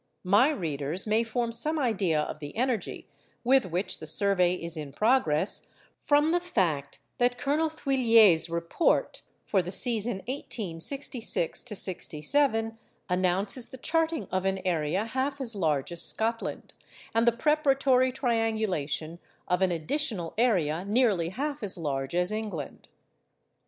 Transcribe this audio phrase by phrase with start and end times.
[0.25, 3.07] My readers may form some idea of the energy
[3.43, 9.61] with which the survey is in progress, from the fact that Colonel Thuillier's Report for
[9.61, 12.79] the season 1866 67
[13.09, 16.73] announces the charting of an area half as large as Scotland,
[17.13, 22.87] and the preparatory triangulation of an additional area nearly half as large as England.